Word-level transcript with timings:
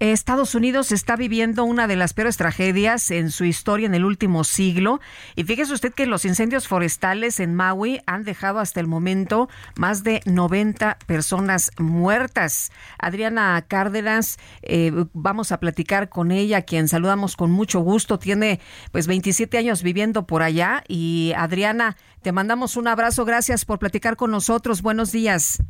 Estados 0.00 0.56
Unidos 0.56 0.90
está 0.90 1.14
viviendo 1.14 1.62
una 1.62 1.86
de 1.86 1.94
las 1.94 2.14
peores 2.14 2.36
tragedias 2.36 3.12
en 3.12 3.30
su 3.30 3.44
historia 3.44 3.86
en 3.86 3.94
el 3.94 4.04
último 4.04 4.42
siglo. 4.42 5.00
Y 5.36 5.44
fíjese 5.44 5.72
usted 5.72 5.94
que 5.94 6.06
los 6.06 6.24
incendios 6.24 6.66
forestales 6.66 7.38
en 7.38 7.54
Maui 7.54 8.00
han 8.04 8.24
dejado 8.24 8.58
hasta 8.58 8.80
el 8.80 8.88
momento 8.88 9.48
más 9.76 10.02
de 10.02 10.20
90 10.26 10.98
personas 11.06 11.70
muertas. 11.78 12.72
Adriana 12.98 13.64
Cárdenas, 13.68 14.38
eh, 14.62 14.90
vamos 15.12 15.52
a 15.52 15.60
platicar 15.60 16.08
con 16.08 16.32
ella, 16.32 16.62
quien 16.62 16.88
saludamos 16.88 17.36
con 17.36 17.52
mucho 17.52 17.78
gusto. 17.78 18.18
Tiene 18.18 18.58
pues 18.90 19.06
27 19.06 19.58
años 19.58 19.84
viviendo 19.84 20.26
por 20.26 20.42
allá. 20.42 20.82
Y 20.88 21.34
Adriana, 21.36 21.96
te 22.20 22.32
mandamos 22.32 22.76
un 22.76 22.88
abrazo. 22.88 23.24
Gracias 23.24 23.64
por 23.64 23.78
platicar 23.78 24.16
con 24.16 24.32
nosotros. 24.32 24.82
Buenos 24.82 25.12
días. 25.12 25.62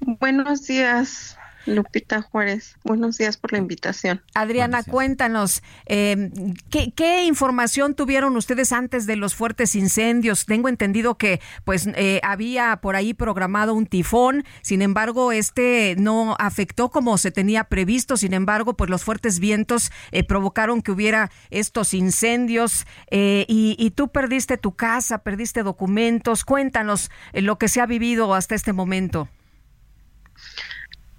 Buenos 0.00 0.66
días. 0.66 1.36
Lupita 1.66 2.22
Juárez, 2.22 2.76
buenos 2.84 3.18
días 3.18 3.36
por 3.36 3.52
la 3.52 3.58
invitación. 3.58 4.22
Adriana, 4.34 4.82
cuéntanos, 4.82 5.62
eh, 5.86 6.30
¿qué, 6.70 7.24
información 7.24 7.94
tuvieron 7.94 8.36
ustedes 8.36 8.72
antes 8.72 9.06
de 9.06 9.16
los 9.16 9.34
fuertes 9.34 9.74
incendios? 9.74 10.46
Tengo 10.46 10.68
entendido 10.68 11.16
que 11.16 11.40
pues 11.64 11.88
eh, 11.94 12.20
había 12.22 12.76
por 12.82 12.96
ahí 12.96 13.14
programado 13.14 13.74
un 13.74 13.86
tifón, 13.86 14.44
sin 14.62 14.82
embargo, 14.82 15.32
este 15.32 15.96
no 15.98 16.36
afectó 16.38 16.90
como 16.90 17.16
se 17.18 17.30
tenía 17.30 17.64
previsto, 17.64 18.16
sin 18.16 18.34
embargo, 18.34 18.76
pues 18.76 18.90
los 18.90 19.04
fuertes 19.04 19.38
vientos 19.38 19.90
eh, 20.12 20.24
provocaron 20.24 20.82
que 20.82 20.92
hubiera 20.92 21.30
estos 21.50 21.94
incendios 21.94 22.86
y, 23.10 23.76
y, 23.78 23.90
tú 23.90 24.08
perdiste 24.08 24.58
tu 24.58 24.74
casa, 24.74 25.18
perdiste 25.18 25.62
documentos. 25.62 26.44
Cuéntanos 26.44 27.10
lo 27.32 27.58
que 27.58 27.68
se 27.68 27.80
ha 27.80 27.86
vivido 27.86 28.34
hasta 28.34 28.54
este 28.54 28.72
momento. 28.72 29.28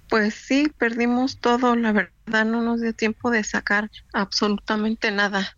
Pues 0.08 0.34
sí, 0.34 0.72
perdimos 0.78 1.38
todo, 1.38 1.74
la 1.74 1.92
verdad 1.92 2.44
no 2.44 2.62
nos 2.62 2.80
dio 2.80 2.94
tiempo 2.94 3.30
de 3.30 3.42
sacar 3.44 3.90
absolutamente 4.12 5.10
nada. 5.10 5.56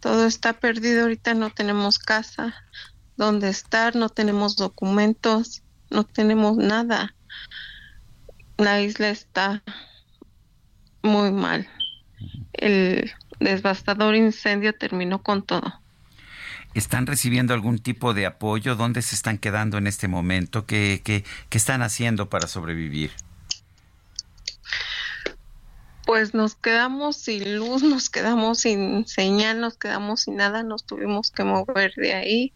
Todo 0.00 0.26
está 0.26 0.52
perdido, 0.52 1.02
ahorita 1.02 1.34
no 1.34 1.50
tenemos 1.50 1.98
casa 1.98 2.54
donde 3.16 3.48
estar, 3.48 3.96
no 3.96 4.08
tenemos 4.08 4.56
documentos, 4.56 5.62
no 5.90 6.04
tenemos 6.04 6.56
nada. 6.56 7.14
La 8.58 8.80
isla 8.80 9.08
está 9.08 9.62
muy 11.02 11.30
mal. 11.30 11.68
El 12.52 13.12
devastador 13.40 14.14
incendio 14.14 14.72
terminó 14.74 15.22
con 15.22 15.42
todo. 15.42 15.80
¿Están 16.74 17.06
recibiendo 17.06 17.54
algún 17.54 17.78
tipo 17.78 18.12
de 18.12 18.26
apoyo? 18.26 18.76
¿Dónde 18.76 19.00
se 19.00 19.14
están 19.14 19.38
quedando 19.38 19.78
en 19.78 19.86
este 19.86 20.08
momento? 20.08 20.66
¿Qué, 20.66 21.00
qué, 21.02 21.24
qué 21.48 21.58
están 21.58 21.80
haciendo 21.80 22.28
para 22.28 22.46
sobrevivir? 22.46 23.12
Pues 26.06 26.34
nos 26.34 26.54
quedamos 26.54 27.16
sin 27.16 27.58
luz, 27.58 27.82
nos 27.82 28.08
quedamos 28.08 28.60
sin 28.60 29.06
señal, 29.06 29.60
nos 29.60 29.76
quedamos 29.76 30.22
sin 30.22 30.36
nada, 30.36 30.62
nos 30.62 30.86
tuvimos 30.86 31.32
que 31.32 31.42
mover 31.42 31.92
de 31.96 32.14
ahí. 32.14 32.52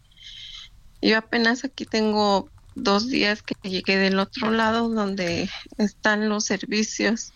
Yo 1.01 1.17
apenas 1.17 1.65
aquí 1.65 1.85
tengo 1.85 2.49
dos 2.75 3.09
días 3.09 3.43
que 3.43 3.55
llegué 3.61 3.97
del 3.97 4.19
otro 4.19 4.51
lado 4.51 4.87
donde 4.87 5.49
están 5.77 6.29
los 6.29 6.45
servicios. 6.45 7.33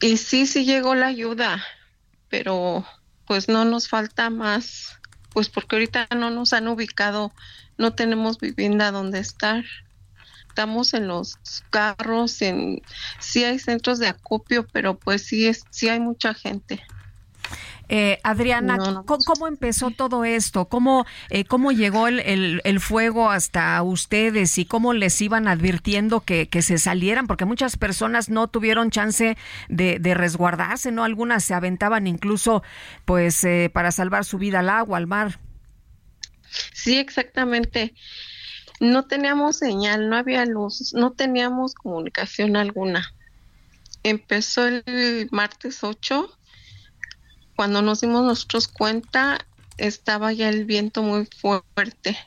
Y 0.00 0.16
sí, 0.16 0.46
sí 0.46 0.64
llegó 0.64 0.94
la 0.94 1.08
ayuda, 1.08 1.62
pero 2.30 2.86
pues 3.26 3.48
no 3.48 3.66
nos 3.66 3.88
falta 3.88 4.30
más, 4.30 4.98
pues 5.34 5.50
porque 5.50 5.76
ahorita 5.76 6.08
no 6.16 6.30
nos 6.30 6.54
han 6.54 6.68
ubicado, 6.68 7.32
no 7.76 7.94
tenemos 7.94 8.38
vivienda 8.38 8.90
donde 8.90 9.18
estar 9.18 9.62
estamos 10.52 10.92
en 10.92 11.08
los 11.08 11.38
carros, 11.70 12.42
en 12.42 12.82
sí 13.18 13.42
hay 13.42 13.58
centros 13.58 13.98
de 13.98 14.08
acopio, 14.08 14.66
pero 14.70 14.98
pues 14.98 15.22
sí 15.22 15.46
es 15.46 15.64
sí 15.70 15.88
hay 15.88 15.98
mucha 15.98 16.34
gente. 16.34 16.82
Eh, 17.88 18.18
Adriana, 18.22 18.78
¿cómo, 19.06 19.46
empezó 19.46 19.90
todo 19.90 20.24
esto? 20.24 20.66
¿Cómo, 20.66 21.04
eh, 21.30 21.44
cómo 21.44 21.72
llegó 21.72 22.06
el, 22.06 22.60
el, 22.64 22.80
fuego 22.80 23.30
hasta 23.30 23.82
ustedes 23.82 24.56
y 24.56 24.64
cómo 24.64 24.94
les 24.94 25.20
iban 25.20 25.48
advirtiendo 25.48 26.20
que, 26.20 26.48
que 26.48 26.62
se 26.62 26.78
salieran? 26.78 27.26
Porque 27.26 27.44
muchas 27.44 27.76
personas 27.76 28.30
no 28.30 28.48
tuvieron 28.48 28.90
chance 28.90 29.36
de, 29.68 29.98
de 29.98 30.14
resguardarse, 30.14 30.90
¿no? 30.90 31.04
Algunas 31.04 31.44
se 31.44 31.54
aventaban 31.54 32.06
incluso 32.06 32.62
pues 33.04 33.42
eh, 33.44 33.70
para 33.72 33.90
salvar 33.90 34.24
su 34.24 34.38
vida 34.38 34.60
al 34.60 34.70
agua, 34.70 34.96
al 34.96 35.06
mar. 35.06 35.38
Sí, 36.72 36.98
exactamente 36.98 37.94
no 38.82 39.04
teníamos 39.04 39.58
señal, 39.58 40.08
no 40.08 40.16
había 40.16 40.44
luz, 40.44 40.92
no 40.92 41.12
teníamos 41.12 41.72
comunicación 41.72 42.56
alguna. 42.56 43.14
Empezó 44.02 44.66
el 44.66 45.28
martes 45.30 45.84
8, 45.84 46.28
cuando 47.54 47.80
nos 47.80 48.00
dimos 48.00 48.24
nosotros 48.24 48.66
cuenta, 48.66 49.38
estaba 49.78 50.32
ya 50.32 50.48
el 50.48 50.64
viento 50.64 51.04
muy 51.04 51.26
fuerte. 51.26 52.18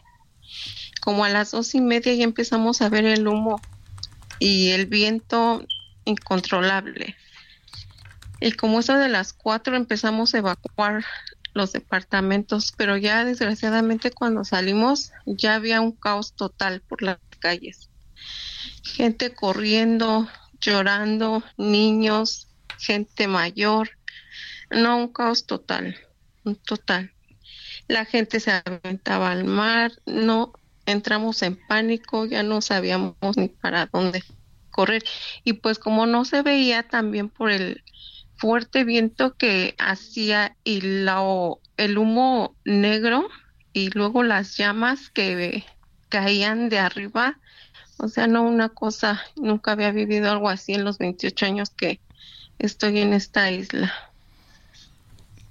Como 1.01 1.25
a 1.25 1.29
las 1.29 1.51
dos 1.51 1.75
y 1.75 1.81
media 1.81 2.13
ya 2.13 2.23
empezamos 2.23 2.81
a 2.81 2.87
ver 2.87 3.03
el 3.03 3.27
humo 3.27 3.59
y 4.39 4.69
el 4.69 4.85
viento 4.85 5.65
incontrolable. 6.05 7.17
Y 8.39 8.53
como 8.53 8.79
eso 8.79 8.97
de 8.97 9.09
las 9.09 9.33
cuatro 9.33 9.75
empezamos 9.75 10.33
a 10.33 10.37
evacuar 10.37 11.03
los 11.55 11.71
departamentos, 11.71 12.73
pero 12.77 12.97
ya 12.97 13.23
desgraciadamente 13.23 14.11
cuando 14.11 14.43
salimos 14.43 15.11
ya 15.25 15.55
había 15.55 15.79
un 15.81 15.93
caos 15.93 16.35
total 16.35 16.81
por 16.81 17.01
las 17.01 17.17
calles. 17.39 17.89
Gente 18.83 19.33
corriendo, 19.33 20.27
llorando, 20.59 21.43
niños, 21.57 22.49
gente 22.77 23.27
mayor, 23.27 23.89
no 24.69 24.97
un 24.97 25.07
caos 25.07 25.45
total, 25.45 25.97
un 26.43 26.55
total. 26.57 27.13
La 27.87 28.03
gente 28.03 28.41
se 28.41 28.51
aventaba 28.51 29.31
al 29.31 29.45
mar, 29.45 29.93
no 30.05 30.51
entramos 30.85 31.41
en 31.41 31.55
pánico, 31.67 32.25
ya 32.25 32.43
no 32.43 32.59
sabíamos 32.59 33.15
ni 33.37 33.47
para 33.47 33.85
dónde 33.85 34.23
correr. 34.71 35.03
Y 35.45 35.53
pues 35.53 35.79
como 35.79 36.05
no 36.05 36.25
se 36.25 36.41
veía 36.41 36.83
también 36.83 37.29
por 37.29 37.49
el 37.49 37.81
fuerte 38.37 38.83
viento 38.83 39.35
que 39.35 39.75
hacía 39.77 40.55
y 40.63 40.81
el 40.81 41.97
humo 41.97 42.55
negro 42.63 43.27
y 43.73 43.89
luego 43.91 44.23
las 44.23 44.57
llamas 44.57 45.09
que 45.09 45.65
caían 46.09 46.69
de 46.69 46.79
arriba. 46.79 47.39
O 47.97 48.07
sea, 48.07 48.27
no 48.27 48.43
una 48.43 48.69
cosa, 48.69 49.21
nunca 49.35 49.71
había 49.71 49.91
vivido 49.91 50.31
algo 50.31 50.49
así 50.49 50.73
en 50.73 50.83
los 50.83 50.97
28 50.97 51.45
años 51.45 51.69
que 51.69 52.01
estoy 52.59 52.99
en 52.99 53.13
esta 53.13 53.51
isla. 53.51 53.93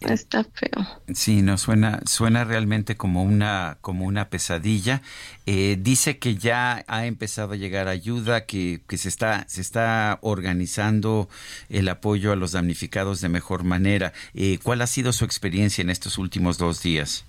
Está 0.08 0.44
feo. 0.44 0.86
Sí, 1.14 1.40
no 1.40 1.56
suena 1.56 2.00
suena 2.04 2.44
realmente 2.44 2.96
como 2.96 3.22
una 3.22 3.78
como 3.80 4.04
una 4.04 4.28
pesadilla. 4.28 5.00
Eh, 5.46 5.78
dice 5.80 6.18
que 6.18 6.36
ya 6.36 6.84
ha 6.86 7.06
empezado 7.06 7.54
a 7.54 7.56
llegar 7.56 7.88
ayuda, 7.88 8.44
que, 8.44 8.82
que 8.86 8.98
se 8.98 9.08
está 9.08 9.44
se 9.48 9.60
está 9.60 10.18
organizando 10.20 11.28
el 11.68 11.88
apoyo 11.88 12.32
a 12.32 12.36
los 12.36 12.52
damnificados 12.52 13.20
de 13.20 13.28
mejor 13.28 13.64
manera. 13.64 14.12
Eh, 14.34 14.58
¿Cuál 14.62 14.82
ha 14.82 14.86
sido 14.86 15.12
su 15.12 15.24
experiencia 15.24 15.82
en 15.82 15.90
estos 15.90 16.18
últimos 16.18 16.58
dos 16.58 16.82
días? 16.82 17.24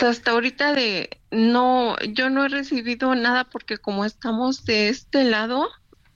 Hasta 0.00 0.32
ahorita 0.32 0.72
de 0.74 1.18
no, 1.30 1.96
yo 2.00 2.28
no 2.28 2.44
he 2.44 2.48
recibido 2.48 3.14
nada 3.14 3.44
porque 3.44 3.78
como 3.78 4.04
estamos 4.04 4.64
de 4.64 4.88
este 4.88 5.24
lado, 5.24 5.68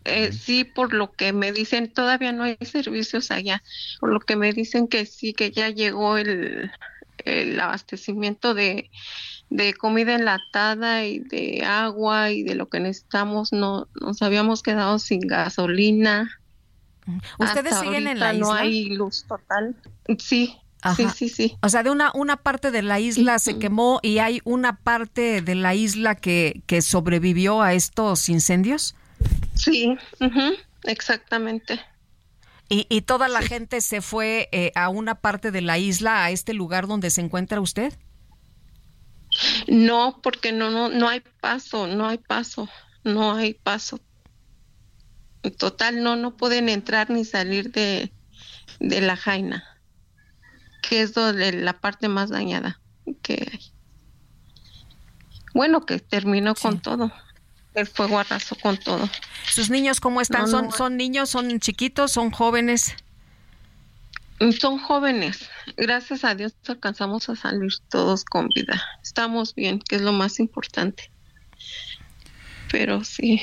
eh, 0.05 0.33
sí, 0.33 0.65
por 0.65 0.95
lo 0.95 1.13
que 1.13 1.33
me 1.33 1.53
dicen, 1.53 1.93
todavía 1.93 2.33
no 2.33 2.45
hay 2.45 2.57
servicios 2.63 3.31
allá, 3.31 3.63
por 4.01 4.13
lo 4.13 4.21
que 4.21 4.37
me 4.37 4.53
dicen 4.53 4.89
que 4.89 5.07
sí, 5.07 5.33
que 5.33 5.51
ya 5.51 5.69
llegó 5.71 6.17
el, 6.17 6.71
el 7.25 7.61
abastecimiento 7.61 8.55
de, 8.55 8.91
de 9.51 9.75
comida 9.75 10.15
enlatada 10.15 11.05
y 11.05 11.19
de 11.19 11.65
agua 11.65 12.31
y 12.31 12.43
de 12.43 12.55
lo 12.55 12.69
que 12.69 12.81
necesitamos, 12.81 13.53
no 13.53 13.89
nos 14.01 14.23
habíamos 14.23 14.63
quedado 14.63 14.99
sin 14.99 15.21
gasolina. 15.21 16.31
¿Ustedes 17.39 17.79
siguen 17.79 18.07
en 18.07 18.19
la 18.21 18.33
isla? 18.35 18.47
No 18.47 18.53
hay 18.53 18.91
luz 18.91 19.25
total. 19.27 19.77
Sí, 20.19 20.57
Sí, 20.97 21.07
sí, 21.15 21.29
sí. 21.29 21.57
O 21.61 21.69
sea, 21.69 21.83
de 21.83 21.91
una, 21.91 22.11
una 22.15 22.39
parte 22.39 22.71
de 22.71 22.83
la 22.83 23.01
isla 23.01 23.39
se 23.39 23.59
quemó 23.59 24.01
y 24.03 24.19
hay 24.19 24.41
una 24.45 24.77
parte 24.77 25.43
de 25.43 25.55
la 25.55 25.75
isla 25.75 26.15
que, 26.15 26.63
que 26.67 26.81
sobrevivió 26.81 27.61
a 27.61 27.75
estos 27.75 28.29
incendios. 28.31 28.95
Sí, 29.61 29.97
exactamente. 30.85 31.81
¿Y, 32.69 32.87
¿Y, 32.89 33.03
toda 33.03 33.29
la 33.29 33.43
gente 33.43 33.81
se 33.81 34.01
fue 34.01 34.49
eh, 34.53 34.73
a 34.75 34.89
una 34.89 35.17
parte 35.17 35.51
de 35.51 35.61
la 35.61 35.77
isla, 35.77 36.25
a 36.25 36.31
este 36.31 36.55
lugar 36.55 36.87
donde 36.87 37.11
se 37.11 37.21
encuentra 37.21 37.61
usted? 37.61 37.93
No, 39.69 40.21
porque 40.23 40.53
no, 40.53 40.71
no, 40.71 40.89
no 40.89 41.09
hay 41.09 41.21
paso, 41.41 41.87
no 41.87 42.07
hay 42.07 42.19
paso, 42.19 42.69
no 43.05 43.35
hay 43.35 43.55
paso. 43.55 44.01
En 45.43 45.55
total, 45.55 46.03
no, 46.03 46.17
no 46.17 46.37
pueden 46.37 46.69
entrar 46.69 47.11
ni 47.11 47.25
salir 47.25 47.71
de, 47.71 48.13
de 48.79 49.01
la 49.01 49.17
Jaina, 49.17 49.65
que 50.81 51.03
es 51.03 51.13
donde 51.13 51.53
la 51.53 51.81
parte 51.81 52.09
más 52.09 52.31
dañada 52.31 52.81
que 53.23 53.49
hay. 53.53 53.61
Bueno, 55.53 55.85
que 55.85 55.99
terminó 55.99 56.55
con 56.55 56.81
todo. 56.81 57.13
El 57.75 57.87
fuego 57.87 58.19
arrasó 58.19 58.57
con 58.57 58.77
todo. 58.77 59.09
¿Sus 59.49 59.71
niños 59.71 60.01
cómo 60.01 60.21
están? 60.21 60.49
¿Son, 60.49 60.73
¿Son 60.73 60.97
niños? 60.97 61.31
¿Son 61.31 61.61
chiquitos? 61.61 62.13
¿Son 62.13 62.31
jóvenes? 62.31 62.97
Son 64.59 64.79
jóvenes. 64.79 65.51
Gracias 65.77 66.25
a 66.25 66.35
Dios 66.35 66.55
alcanzamos 66.67 67.29
a 67.29 67.37
salir 67.37 67.73
todos 67.91 68.25
con 68.25 68.49
vida. 68.49 68.83
Estamos 69.03 69.55
bien, 69.55 69.81
que 69.81 69.97
es 69.97 70.03
lo 70.03 70.13
más 70.13 70.41
importante. 70.41 71.11
Pero 72.71 73.05
sí. 73.05 73.43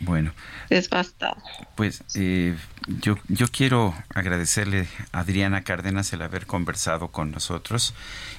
Bueno. 0.00 0.32
Desbastado. 0.68 1.36
Pues 1.76 2.02
eh, 2.14 2.56
yo, 2.86 3.16
yo 3.28 3.48
quiero 3.48 3.94
agradecerle 4.14 4.86
a 5.12 5.20
Adriana 5.20 5.62
Cárdenas 5.62 6.12
el 6.12 6.22
haber 6.22 6.46
conversado 6.46 7.08
con 7.08 7.30
nosotros 7.30 7.94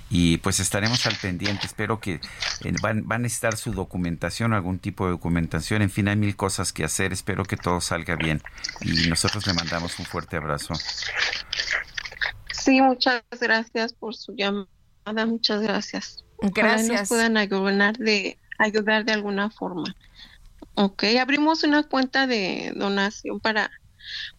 y 0.10 0.38
pues 0.38 0.60
estaremos 0.60 1.06
al 1.06 1.16
pendiente. 1.16 1.66
Espero 1.66 2.00
que 2.00 2.16
eh, 2.16 2.74
van, 2.82 3.08
van 3.08 3.24
a 3.24 3.28
estar 3.28 3.58
su 3.58 3.72
documentación, 3.74 4.54
algún 4.54 4.80
tipo 4.80 5.06
de 5.06 5.12
documentación. 5.12 5.82
En 5.82 5.90
fin, 5.90 6.08
hay 6.08 6.16
mil 6.16 6.36
cosas 6.36 6.74
que 6.74 6.84
hacer. 6.84 7.14
Espero 7.14 7.46
que 7.46 7.58
todo 7.58 7.82
salga 7.82 8.16
bien 8.16 8.42
y 8.82 9.08
nosotros 9.08 9.48
le 9.48 9.54
mandamos 9.54 9.98
un 10.00 10.06
fuerte 10.06 10.38
abrazo. 10.38 10.74
Sí, 12.52 12.82
muchas 12.82 13.24
gracias 13.40 13.94
por 13.94 14.16
su 14.16 14.36
llamada. 14.36 14.68
Muchas 15.26 15.62
gracias. 15.62 16.24
Gracias. 16.42 16.58
Ojalá 16.58 17.00
nos 17.00 17.08
puedan 17.08 17.38
ayudar 17.38 17.98
de, 17.98 18.38
ayudar 18.58 19.06
de 19.06 19.14
alguna 19.14 19.50
forma. 19.50 19.96
Ok, 20.76 21.04
abrimos 21.20 21.64
una 21.64 21.82
cuenta 21.84 22.28
de 22.28 22.74
donación 22.76 23.40
para, 23.40 23.72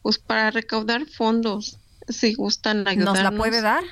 pues 0.03 0.19
para 0.19 0.51
recaudar 0.51 1.07
fondos. 1.07 1.79
Si 2.09 2.35
gustan 2.35 2.87
ayudarnos. 2.87 3.23
¿Nos 3.23 3.33
la 3.33 3.37
puede 3.37 3.63
dar? 3.63 3.83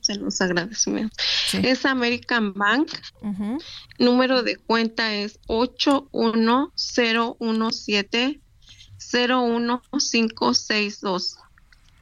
Se 0.00 0.16
los 0.16 0.40
agradecemos. 0.40 1.12
Sí. 1.48 1.60
Es 1.62 1.86
American 1.86 2.52
Bank. 2.52 2.90
Uh 3.22 3.28
-huh. 3.28 3.62
Número 3.98 4.42
de 4.42 4.56
cuenta 4.56 5.14
es 5.14 5.38
81017 5.46 8.40
01562. 9.12 11.38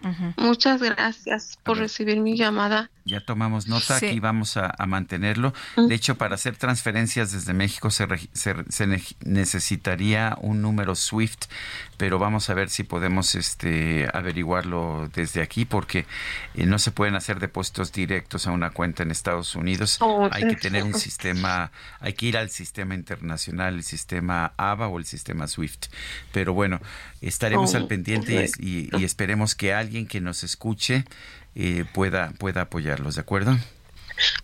Uh 0.03 0.07
-huh. 0.07 0.35
Muchas 0.39 0.83
gracias 0.83 1.59
por 1.63 1.77
recibir 1.79 2.19
mi 2.21 2.37
llamada. 2.37 2.91
Ya 3.07 3.21
tomamos 3.21 3.69
nota, 3.69 3.99
sí. 3.99 4.07
aquí 4.07 4.21
vamos 4.21 4.57
a, 4.57 4.75
a 4.79 4.87
mantenerlo. 4.87 5.53
De 5.77 5.95
hecho, 5.95 6.17
para 6.17 6.37
hacer 6.37 6.57
transferencias 6.57 7.33
desde 7.33 7.53
México 7.53 7.91
se, 7.91 8.07
se, 8.33 8.55
se, 8.71 9.03
necesitaría 9.25 10.39
un 10.41 10.63
número 10.63 10.95
SWIFT, 10.95 11.45
pero 11.99 12.19
vamos 12.19 12.49
a 12.49 12.55
ver 12.55 12.71
si 12.71 12.83
podemos 12.83 13.35
este, 13.35 14.09
averiguarlo 14.15 15.11
desde 15.13 15.43
aquí, 15.43 15.67
porque 15.67 16.07
eh, 16.55 16.65
no 16.65 16.79
se 16.79 16.93
pueden 16.93 17.15
hacer 17.15 17.41
depósitos 17.41 17.93
directos 17.93 18.47
a 18.47 18.53
una 18.53 18.71
cuenta 18.71 19.03
en 19.03 19.11
Estados 19.11 19.55
Unidos. 19.55 19.99
Oh, 20.01 20.27
hay 20.33 20.49
que 20.49 20.57
tener 20.57 20.83
un 20.85 20.95
sistema, 20.99 21.73
hay 22.01 22.15
que 22.15 22.27
ir 22.27 22.39
al 22.39 22.49
sistema 22.49 22.95
internacional, 22.95 23.75
el 23.75 23.85
sistema 23.85 24.53
ABA 24.57 24.89
o 24.89 24.99
el 24.99 25.05
sistema 25.05 25.47
SWIFT. 25.47 25.89
Pero 26.33 26.55
bueno, 26.55 26.81
estaremos 27.21 27.75
oh, 27.75 27.77
al 27.77 27.87
pendiente 27.87 28.51
y, 28.59 28.89
y, 28.95 28.99
y 28.99 29.05
esperemos 29.05 29.55
que 29.55 29.75
alguien 29.75 30.07
que 30.07 30.23
nos 30.23 30.43
escuche 30.43 31.05
eh, 31.55 31.85
pueda, 31.93 32.33
pueda 32.39 32.63
apoyarlos, 32.63 33.15
¿de 33.17 33.21
acuerdo? 33.21 33.57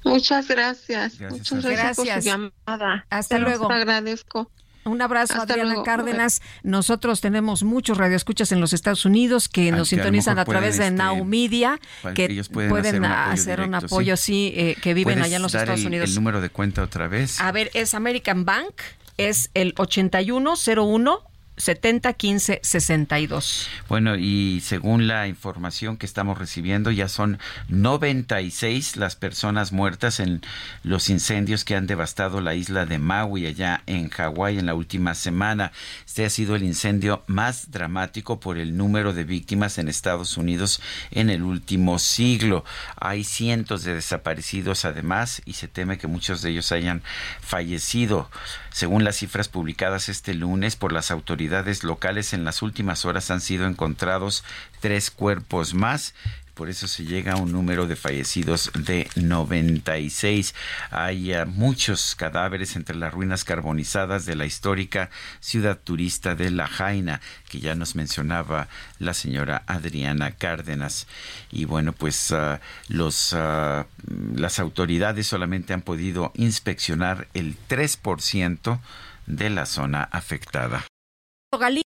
Muchas 0.05 0.49
gracias. 0.49 1.19
gracias 1.19 1.53
Muchas 1.53 1.65
gracias, 1.65 1.97
por 1.97 2.07
su 2.07 2.21
llamada. 2.21 3.07
Hasta 3.11 3.39
luego. 3.39 3.71
agradezco. 3.71 4.51
Un 4.85 5.03
abrazo, 5.03 5.35
Hasta 5.35 5.53
Adriana 5.53 5.71
luego. 5.71 5.85
Cárdenas. 5.85 6.41
Nosotros 6.63 7.21
tenemos 7.21 7.63
muchos 7.63 7.99
radioescuchas 7.99 8.51
en 8.53 8.61
los 8.61 8.73
Estados 8.73 9.05
Unidos 9.05 9.49
que 9.49 9.71
nos 9.71 9.71
que 9.71 9.75
a 9.75 9.79
lo 9.79 9.85
sintonizan 9.85 10.39
a, 10.39 10.45
través 10.45 10.79
de 10.79 10.85
este, 10.85 10.97
Now 10.97 11.23
Media, 11.25 11.79
que 12.15 12.25
ellos 12.25 12.49
pueden 12.49 12.71
pueden, 12.71 12.87
hacer 12.87 13.01
un 13.01 13.05
apoyo 13.05 13.33
hacer 13.33 13.61
un 13.61 13.67
directo, 13.67 13.87
apoyo, 13.87 14.17
sí, 14.17 14.53
eh, 14.57 14.77
que 14.81 14.95
viven 14.95 15.15
¿Puedes 15.15 15.27
allá 15.27 15.37
en 15.37 15.43
los 15.43 15.53
dar 15.53 15.63
Estados 15.65 15.81
el, 15.81 15.87
Unidos. 15.87 16.09
el 16.09 16.15
número 16.15 16.41
de 16.41 16.49
cuenta 16.49 16.83
otra 16.83 17.09
vez? 17.09 17.41
A 17.41 17.53
ver, 17.53 17.71
es 17.75 17.93
American 17.93 18.47
Bank, 18.47 18.73
es 19.19 19.51
el 19.53 19.75
8101 19.77 21.30
7015 21.61 22.61
62. 22.63 23.69
Bueno, 23.89 24.17
y 24.17 24.61
según 24.65 25.07
la 25.07 25.29
información 25.29 25.97
que 25.97 26.07
estamos 26.07 26.39
recibiendo, 26.39 26.91
ya 26.91 27.09
son 27.09 27.39
96 27.69 28.97
las 28.97 29.17
personas 29.17 29.73
muertas 29.73 30.21
en 30.21 30.41
los 30.83 31.11
incendios 31.11 31.65
que 31.65 31.77
han 31.77 31.87
devastado 31.87 32.41
la 32.41 32.55
isla 32.55 32.87
de 32.87 32.99
Maui, 32.99 33.47
allá 33.47 33.83
en 33.87 34.09
Hawái, 34.09 34.59
en 34.59 34.67
la 34.67 34.75
última 34.75 35.15
semana. 35.15 35.73
Este 36.07 36.25
ha 36.25 36.31
sido 36.31 36.57
el 36.57 36.63
incendio 36.63 37.23
más 37.27 37.71
dramático 37.71 38.41
por 38.41 38.59
el 38.59 38.77
número 38.77 39.13
de 39.13 39.25
víctimas 39.25 39.79
en 39.79 39.89
Estados 39.89 40.37
Unidos 40.37 40.81
en 41.11 41.31
el 41.31 41.43
último 41.43 41.99
siglo. 41.99 42.65
Hay 42.97 43.25
cientos 43.25 43.85
de 43.85 43.95
desaparecidos 43.95 44.85
además 44.85 45.43
y 45.45 45.55
se 45.55 45.69
teme 45.69 45.99
que 45.99 46.07
muchos 46.07 46.43
de 46.43 46.51
ellos 46.51 46.73
hayan 46.73 47.03
fallecido. 47.41 48.31
Según 48.73 49.05
las 49.05 49.17
cifras 49.17 49.49
publicadas 49.49 50.09
este 50.09 50.33
lunes 50.33 50.77
por 50.77 50.93
las 50.93 51.11
autoridades 51.11 51.50
locales, 51.83 52.33
en 52.33 52.45
las 52.45 52.63
últimas 52.63 53.05
horas 53.05 53.31
han 53.31 53.41
sido 53.41 53.67
encontrados 53.67 54.45
tres 54.81 55.11
cuerpos 55.11 55.75
más. 55.75 56.15
Por 56.55 56.69
eso 56.69 56.89
se 56.89 57.07
llega 57.07 57.33
a 57.33 57.37
un 57.37 57.53
número 57.53 57.87
de 57.87 57.97
fallecidos 57.97 58.71
de 58.75 59.09
96. 59.17 60.55
Hay 60.91 61.33
uh, 61.33 61.47
muchos 61.47 62.15
cadáveres 62.15 62.77
entre 62.77 62.97
las 62.97 63.15
ruinas 63.15 63.45
carbonizadas 63.45 64.27
de 64.27 64.35
la 64.35 64.45
histórica 64.45 65.09
ciudad 65.41 65.79
turista 65.83 66.35
de 66.35 66.51
La 66.51 66.67
Jaina, 66.67 67.23
que 67.49 67.61
ya 67.61 67.75
nos 67.75 67.95
mencionaba 67.95 68.69
la 68.99 69.15
señora 69.15 69.63
Adriana 69.67 70.33
Cárdenas. 70.33 71.07
Y 71.51 71.65
bueno, 71.65 71.95
pues 71.95 72.31
uh, 72.31 72.59
los, 72.89 73.33
uh, 73.33 73.87
las 74.35 74.59
autoridades 74.59 75.27
solamente 75.27 75.73
han 75.73 75.81
podido 75.81 76.31
inspeccionar 76.35 77.27
el 77.33 77.57
3% 77.71 78.81
de 79.27 79.49
la 79.49 79.65
zona 79.65 80.03
afectada. 80.03 80.90
Gali 81.59 81.83